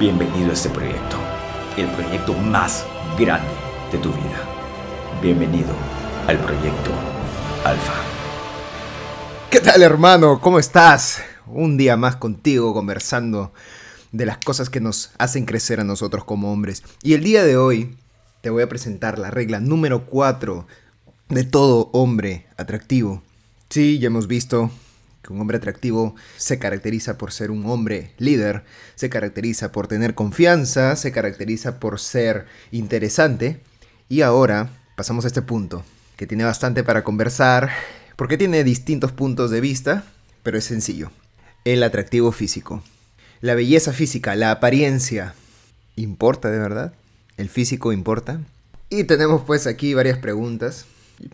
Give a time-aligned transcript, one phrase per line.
[0.00, 1.18] Bienvenido a este proyecto,
[1.76, 2.86] el proyecto más
[3.18, 3.52] grande
[3.92, 4.48] de tu vida.
[5.20, 5.74] Bienvenido
[6.26, 6.90] al proyecto
[7.66, 7.92] Alfa.
[9.50, 10.40] ¿Qué tal hermano?
[10.40, 11.20] ¿Cómo estás?
[11.46, 13.52] Un día más contigo conversando
[14.10, 16.82] de las cosas que nos hacen crecer a nosotros como hombres.
[17.02, 17.94] Y el día de hoy
[18.40, 20.66] te voy a presentar la regla número 4
[21.28, 23.22] de todo hombre atractivo.
[23.68, 24.70] Sí, ya hemos visto
[25.22, 28.64] que un hombre atractivo se caracteriza por ser un hombre líder,
[28.94, 33.60] se caracteriza por tener confianza, se caracteriza por ser interesante.
[34.08, 35.84] Y ahora pasamos a este punto,
[36.16, 37.70] que tiene bastante para conversar,
[38.16, 40.04] porque tiene distintos puntos de vista,
[40.42, 41.10] pero es sencillo.
[41.64, 42.82] El atractivo físico.
[43.40, 45.34] La belleza física, la apariencia,
[45.96, 46.92] ¿importa de verdad?
[47.36, 48.40] ¿El físico importa?
[48.90, 50.84] Y tenemos pues aquí varias preguntas.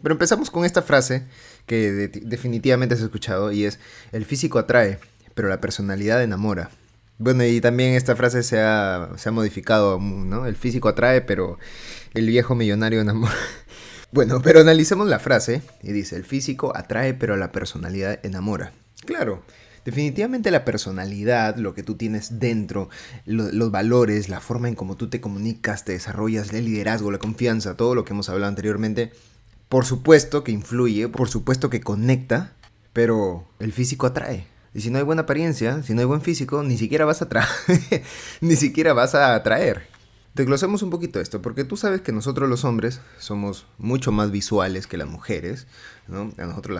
[0.02, 1.24] Pero empezamos con esta frase
[1.66, 3.78] que definitivamente has escuchado y es,
[4.12, 4.98] el físico atrae,
[5.34, 6.70] pero la personalidad enamora.
[7.18, 10.46] Bueno, y también esta frase se ha, se ha modificado, ¿no?
[10.46, 11.58] El físico atrae, pero
[12.14, 13.34] el viejo millonario enamora.
[14.12, 18.72] Bueno, pero analicemos la frase y dice, el físico atrae, pero la personalidad enamora.
[19.04, 19.42] Claro,
[19.86, 22.90] Definitivamente la personalidad, lo que tú tienes dentro,
[23.24, 27.76] los valores, la forma en cómo tú te comunicas, te desarrollas, el liderazgo, la confianza,
[27.76, 29.12] todo lo que hemos hablado anteriormente,
[29.68, 32.52] por supuesto que influye, por supuesto que conecta,
[32.92, 34.46] pero el físico atrae.
[34.74, 37.26] Y si no hay buena apariencia, si no hay buen físico, ni siquiera vas a
[37.26, 37.48] atraer,
[38.40, 39.86] ni siquiera vas a atraer.
[40.34, 44.86] Desglosemos un poquito esto, porque tú sabes que nosotros los hombres somos mucho más visuales
[44.86, 45.66] que las mujeres,
[46.08, 46.30] ¿no?
[46.36, 46.78] A nosotros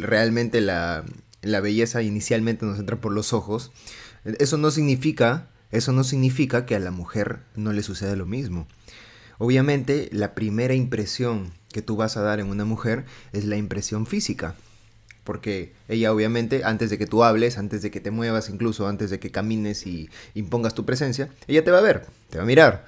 [0.00, 1.04] realmente la,
[1.42, 3.70] la belleza inicialmente nos entra por los ojos,
[4.24, 8.66] eso no significa, eso no significa que a la mujer no le suceda lo mismo.
[9.38, 14.06] Obviamente, la primera impresión que tú vas a dar en una mujer es la impresión
[14.06, 14.54] física.
[15.24, 19.10] Porque ella obviamente, antes de que tú hables, antes de que te muevas, incluso antes
[19.10, 22.46] de que camines y impongas tu presencia, ella te va a ver, te va a
[22.46, 22.84] mirar.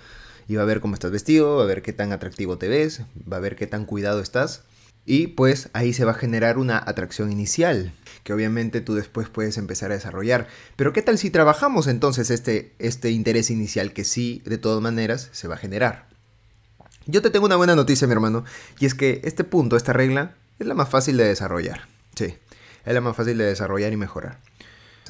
[0.49, 3.03] Y va a ver cómo estás vestido, va a ver qué tan atractivo te ves,
[3.31, 4.63] va a ver qué tan cuidado estás.
[5.07, 7.93] Y pues ahí se va a generar una atracción inicial,
[8.25, 10.49] que obviamente tú después puedes empezar a desarrollar.
[10.77, 15.29] Pero ¿qué tal si trabajamos entonces este, este interés inicial que sí, de todas maneras,
[15.33, 16.14] se va a generar?
[17.07, 18.45] Yo te tengo una buena noticia, mi hermano,
[18.79, 21.87] y es que este punto, esta regla, es la más fácil de desarrollar.
[22.15, 22.35] Sí,
[22.85, 24.39] es la más fácil de desarrollar y mejorar.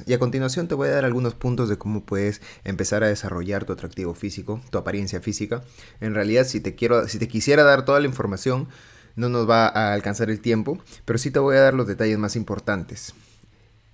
[0.06, 3.65] Y a continuación te voy a dar algunos puntos de cómo puedes empezar a desarrollar
[3.65, 5.62] tu atractivo físico, tu apariencia física.
[6.00, 8.69] En realidad, si te quiero, si te quisiera dar toda la información,
[9.15, 12.19] no nos va a alcanzar el tiempo, pero sí te voy a dar los detalles
[12.19, 13.15] más importantes.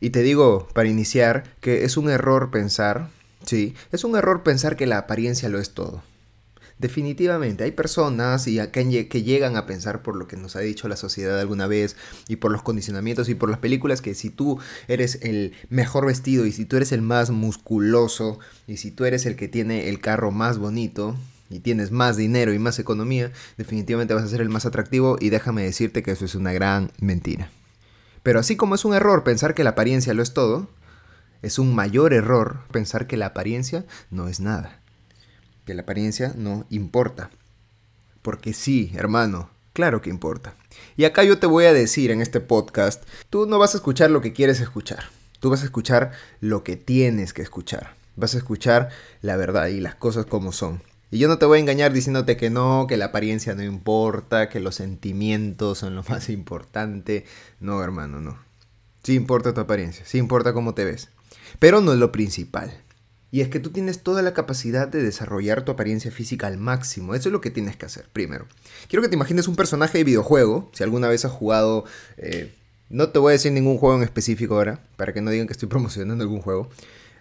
[0.00, 3.10] Y te digo, para iniciar, que es un error pensar,
[3.44, 6.02] sí, es un error pensar que la apariencia lo es todo.
[6.80, 10.88] Definitivamente, hay personas y que, que llegan a pensar por lo que nos ha dicho
[10.88, 11.94] la sociedad alguna vez
[12.26, 14.58] y por los condicionamientos y por las películas que si tú
[14.88, 19.26] eres el mejor vestido y si tú eres el más musculoso y si tú eres
[19.26, 21.16] el que tiene el carro más bonito,
[21.50, 25.30] y tienes más dinero y más economía, definitivamente vas a ser el más atractivo y
[25.30, 27.50] déjame decirte que eso es una gran mentira.
[28.22, 30.70] Pero así como es un error pensar que la apariencia lo es todo,
[31.42, 34.79] es un mayor error pensar que la apariencia no es nada.
[35.70, 37.30] Que la apariencia no importa.
[38.22, 40.56] Porque sí, hermano, claro que importa.
[40.96, 44.10] Y acá yo te voy a decir en este podcast, tú no vas a escuchar
[44.10, 45.04] lo que quieres escuchar.
[45.38, 46.10] Tú vas a escuchar
[46.40, 47.94] lo que tienes que escuchar.
[48.16, 48.88] Vas a escuchar
[49.22, 50.82] la verdad y las cosas como son.
[51.12, 54.48] Y yo no te voy a engañar diciéndote que no, que la apariencia no importa,
[54.48, 57.26] que los sentimientos son lo más importante.
[57.60, 58.40] No, hermano, no.
[59.04, 61.10] Sí importa tu apariencia, sí importa cómo te ves.
[61.60, 62.76] Pero no es lo principal.
[63.32, 67.14] Y es que tú tienes toda la capacidad de desarrollar tu apariencia física al máximo.
[67.14, 68.46] Eso es lo que tienes que hacer, primero.
[68.88, 70.68] Quiero que te imagines un personaje de videojuego.
[70.72, 71.84] Si alguna vez has jugado...
[72.16, 72.52] Eh,
[72.88, 75.52] no te voy a decir ningún juego en específico ahora, para que no digan que
[75.52, 76.68] estoy promocionando algún juego.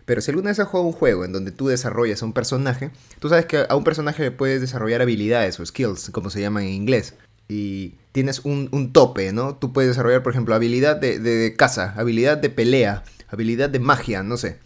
[0.06, 2.90] Pero si alguna vez has jugado un juego en donde tú desarrollas a un personaje,
[3.20, 6.64] tú sabes que a un personaje le puedes desarrollar habilidades o skills, como se llaman
[6.64, 7.14] en inglés.
[7.48, 9.56] Y tienes un, tope, ¿no?
[9.56, 14.24] Tú puedes desarrollar, por ejemplo, habilidad de, de, caza, habilidad de pelea, habilidad de magia,
[14.24, 14.58] no sé.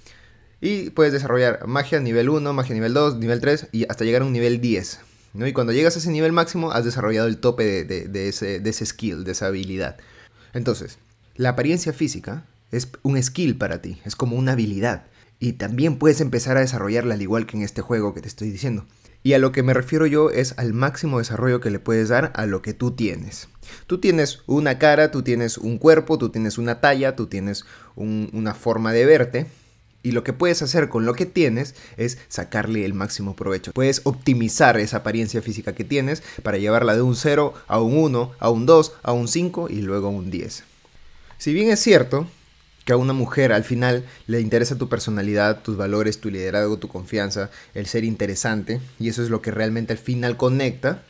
[0.66, 4.26] Y puedes desarrollar magia nivel 1, magia nivel 2, nivel 3 y hasta llegar a
[4.26, 5.02] un nivel 10.
[5.34, 5.46] ¿no?
[5.46, 8.70] Y cuando llegas a ese nivel máximo, has desarrollado el tope de, de, ese, de
[8.70, 9.98] ese skill, de esa habilidad.
[10.54, 11.00] Entonces,
[11.36, 15.08] la apariencia física es un skill para ti, es como una habilidad
[15.38, 18.50] y también puedes empezar a desarrollarla al igual que en este juego que te estoy
[18.50, 18.86] diciendo.
[19.22, 22.32] Y a lo que me refiero yo es al máximo desarrollo que le puedes dar
[22.36, 23.50] a lo que tú tienes.
[23.86, 27.66] Tú tienes una cara, tú tienes un cuerpo, tú tienes una talla, tú tienes
[27.98, 29.48] una forma de verte.
[30.04, 33.72] Y lo que puedes hacer con lo que tienes es sacarle el máximo provecho.
[33.72, 38.32] Puedes optimizar esa apariencia física que tienes para llevarla de un 0 a un 1,
[38.38, 40.64] a un 2, a un 5 y luego a un 10.
[41.38, 42.28] Si bien es cierto
[42.86, 46.88] que a una mujer al final le interesa tu personalidad, tus valores, tu liderazgo, tu
[46.88, 51.04] confianza, el ser interesante, y eso es lo que realmente al final conecta.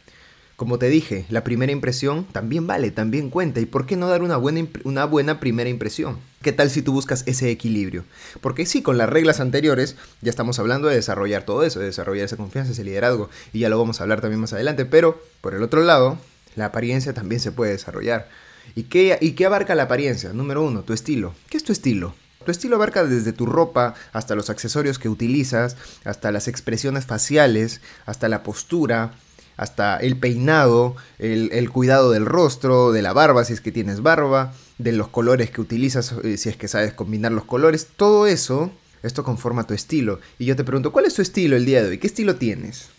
[0.55, 4.21] Como te dije, la primera impresión también vale, también cuenta, y ¿por qué no dar
[4.21, 6.19] una buena, una buena primera impresión?
[6.44, 8.05] ¿Qué tal si tú buscas ese equilibrio?
[8.39, 12.25] Porque sí, con las reglas anteriores ya estamos hablando de desarrollar todo eso, de desarrollar
[12.25, 15.55] esa confianza, ese liderazgo, y ya lo vamos a hablar también más adelante, pero por
[15.55, 16.19] el otro lado,
[16.56, 18.29] la apariencia también se puede desarrollar.
[18.75, 20.33] ¿Y qué, ¿Y qué abarca la apariencia?
[20.33, 21.33] Número uno, tu estilo.
[21.49, 22.13] ¿Qué es tu estilo?
[22.45, 27.81] Tu estilo abarca desde tu ropa hasta los accesorios que utilizas, hasta las expresiones faciales,
[28.06, 29.13] hasta la postura,
[29.57, 34.53] hasta el peinado, el, cuidado del rostro, de la barba si es que tienes barba,
[34.77, 37.88] de los colores que utilizas eh, si es que sabes combinar los colores.
[37.95, 38.71] Todo eso,
[39.03, 40.19] esto conforma tu estilo.
[40.39, 41.97] Y yo te pregunto, ¿cuál es tu estilo el día de hoy?
[41.97, 42.89] ¿Qué estilo tienes?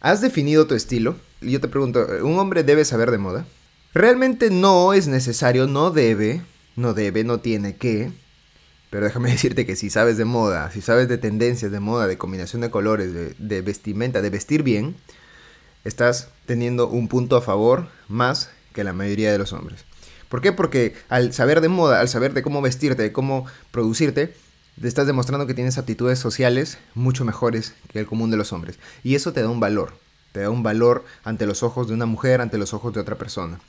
[0.00, 1.16] ¿Has definido tu estilo?
[1.40, 3.46] Y yo te pregunto, ¿un hombre debe saber de moda?
[3.92, 6.42] Realmente no es necesario, no debe,
[6.76, 8.12] no debe, no tiene que.
[8.90, 12.18] Pero déjame decirte que si sabes de moda, si sabes de tendencias de moda, de
[12.18, 14.96] combinación de colores, de, vestimenta, de vestir bien,
[15.86, 19.84] estás teniendo un punto a favor más que la mayoría de los hombres.
[20.28, 20.52] ¿Por qué?
[20.52, 24.34] Porque al saber de moda, al saber de cómo vestirte, de cómo producirte,
[24.80, 28.78] te estás demostrando que tienes aptitudes sociales mucho mejores que el común de los hombres.
[29.04, 29.94] Y eso te da un valor,
[30.32, 33.16] te da un valor ante los ojos de una mujer, ante los ojos de otra
[33.16, 33.60] persona.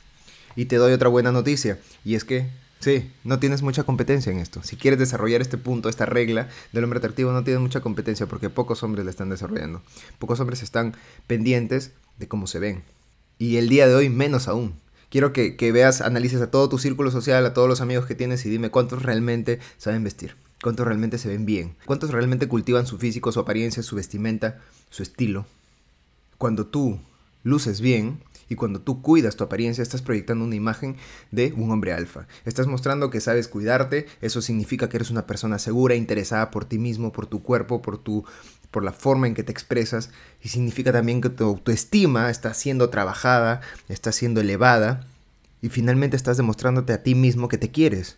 [0.55, 2.49] Y te doy otra buena noticia, y es que,
[2.79, 4.63] sí, no tienes mucha competencia en esto.
[4.63, 8.49] Si quieres desarrollar este punto, esta regla del hombre atractivo, no tienes mucha competencia porque
[8.49, 9.83] pocos hombres la están desarrollando.
[10.17, 10.95] Pocos hombres están
[11.27, 12.83] pendientes de cómo se ven.
[13.37, 14.79] Y el día de hoy menos aún.
[15.09, 18.15] Quiero que, que veas, analices a todo tu círculo social, a todos los amigos que
[18.15, 22.87] tienes y dime cuántos realmente saben vestir cuántos realmente se ven bien, cuántos realmente cultivan
[22.87, 25.45] su físico, su apariencia, su vestimenta, su estilo.
[26.37, 26.99] Cuando tú
[27.43, 30.97] luces bien, y cuando tú cuidas tu apariencia, estás proyectando una imagen
[31.31, 32.27] de un hombre alfa.
[32.45, 36.77] Estás mostrando que sabes cuidarte, eso significa que eres una persona segura, interesada por ti
[36.77, 38.25] mismo, por tu cuerpo, por tu
[38.71, 40.09] por la forma en que te expresas
[40.41, 45.07] y significa también que tu autoestima está siendo trabajada, está siendo elevada
[45.61, 48.17] y finalmente estás demostrándote a ti mismo que te quieres.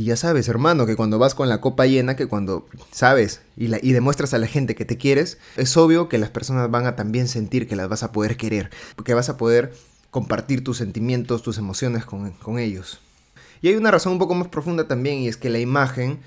[0.00, 3.66] Y ya sabes, hermano, que cuando vas con la copa llena, que cuando sabes y,
[3.66, 6.86] la, y, demuestras a la gente que te quieres, es obvio que las personas van
[6.86, 9.74] a también sentir que las vas a poder querer, porque vas a poder
[10.10, 12.98] compartir tus sentimientos, tus emociones con, con ellos.
[13.60, 16.20] Y hay una razón un poco más profunda también, y es que la imagen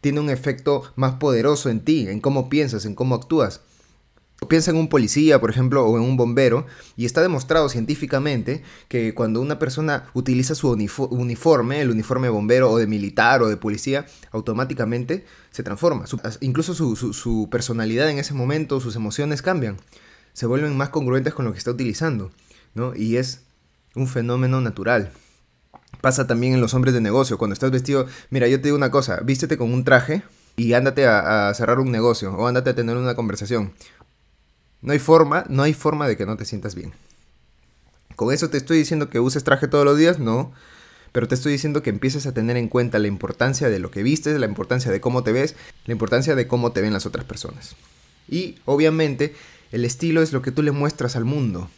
[0.00, 3.60] tiene un efecto más poderoso en ti, en cómo piensas, en cómo actúas.
[4.48, 9.14] Piensa en un policía, por ejemplo, o en un bombero, y está demostrado científicamente que
[9.14, 14.04] cuando una persona utiliza su uniforme, el uniforme bombero o de militar o de policía,
[14.32, 16.04] automáticamente se transforma.
[16.40, 19.78] incluso su, personalidad en ese momento, sus emociones cambian,
[20.34, 22.30] se vuelven más congruentes con lo que está utilizando,
[22.74, 22.94] ¿no?
[22.94, 23.40] Y es
[23.94, 25.12] un fenómeno natural.
[26.02, 28.90] Pasa también en los hombres de negocio, cuando estás vestido, mira, yo te digo una
[28.90, 30.22] cosa, vístete con un traje
[30.56, 33.72] y ándate a cerrar un negocio o ándate a tener una conversación
[34.86, 36.92] no hay forma, no hay forma de que no te sientas bien.
[38.14, 40.52] Con eso te estoy diciendo que uses traje todos los días, no.
[41.10, 44.04] Pero te estoy diciendo que empieces a tener en cuenta la importancia de lo que
[44.04, 45.56] vistes, la importancia de cómo te ves,
[45.86, 47.74] la importancia de cómo te ven las otras personas.
[48.28, 49.34] Y obviamente
[49.72, 51.68] el estilo es lo que tú le muestras al mundo.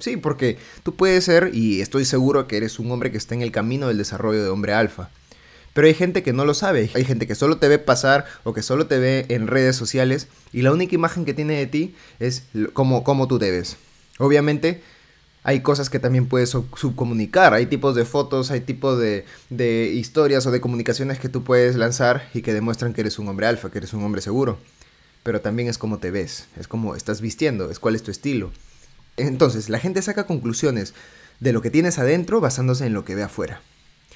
[0.00, 3.42] Sí, porque tú puedes ser, y estoy seguro que eres un hombre que está en
[3.42, 5.08] el camino del desarrollo de hombre alfa.
[5.76, 8.54] Pero hay gente que no lo sabe, hay gente que solo te ve pasar o
[8.54, 11.94] que solo te ve en redes sociales y la única imagen que tiene de ti
[12.18, 13.76] es cómo, cómo tú te ves.
[14.18, 14.80] Obviamente
[15.42, 20.46] hay cosas que también puedes subcomunicar, hay tipos de fotos, hay tipos de, de historias
[20.46, 23.70] o de comunicaciones que tú puedes lanzar y que demuestran que eres un hombre alfa,
[23.70, 24.56] que eres un hombre seguro.
[25.24, 28.50] Pero también es cómo te ves, es cómo estás vistiendo, es cuál es tu estilo.
[29.18, 30.94] Entonces, la gente saca conclusiones
[31.40, 33.60] de lo que tienes adentro basándose en lo que ve afuera.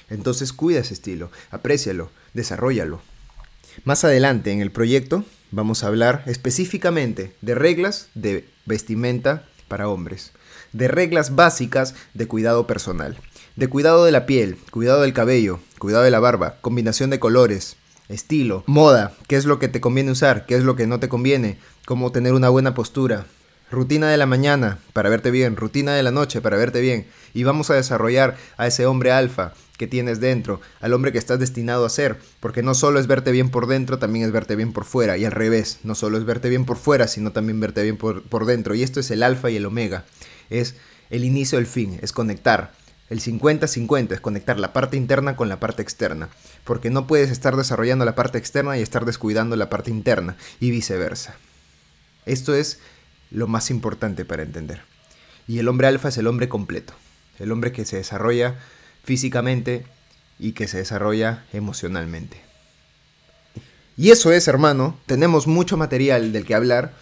[0.09, 3.01] Entonces cuida ese estilo, aprécialo, desarrollalo.
[3.83, 10.31] Más adelante en el proyecto vamos a hablar específicamente de reglas de vestimenta para hombres,
[10.73, 13.17] de reglas básicas de cuidado personal,
[13.55, 17.77] de cuidado de la piel, cuidado del cabello, cuidado de la barba, combinación de colores,
[18.09, 21.09] estilo, moda, qué es lo que te conviene usar, qué es lo que no te
[21.09, 23.25] conviene, cómo tener una buena postura,
[23.71, 27.43] rutina de la mañana para verte bien, rutina de la noche para verte bien, y
[27.43, 31.87] vamos a desarrollar a ese hombre alfa que tienes dentro, al hombre que estás destinado
[31.87, 34.85] a ser, porque no solo es verte bien por dentro, también es verte bien por
[34.85, 37.97] fuera, y al revés, no solo es verte bien por fuera, sino también verte bien
[37.97, 40.05] por, por dentro, y esto es el alfa y el omega,
[40.51, 40.75] es
[41.09, 42.73] el inicio del fin, es conectar.
[43.09, 46.29] El 50-50 es conectar la parte interna con la parte externa,
[46.63, 50.69] porque no puedes estar desarrollando la parte externa y estar descuidando la parte interna, y
[50.69, 51.37] viceversa.
[52.27, 52.77] Esto es
[53.31, 54.83] lo más importante para entender.
[55.47, 56.93] Y el hombre alfa es el hombre completo,
[57.39, 58.59] el hombre que se desarrolla
[59.03, 59.85] físicamente
[60.39, 62.41] y que se desarrolla emocionalmente.
[63.97, 66.93] Y eso es, hermano, tenemos mucho material del que hablar,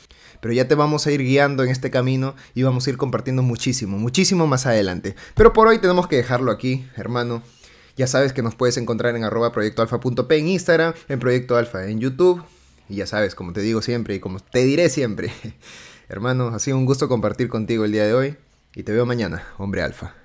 [0.41, 3.41] pero ya te vamos a ir guiando en este camino y vamos a ir compartiendo
[3.41, 5.15] muchísimo, muchísimo más adelante.
[5.35, 7.43] Pero por hoy tenemos que dejarlo aquí, hermano.
[7.95, 11.99] Ya sabes que nos puedes encontrar en arroba proyectoalfa.p en Instagram, en Proyecto Alfa en
[11.99, 12.43] YouTube.
[12.87, 15.31] Y ya sabes, como te digo siempre y como te diré siempre,
[16.09, 18.37] hermano, ha sido un gusto compartir contigo el día de hoy
[18.73, 20.18] y te veo mañana, hombre alfa.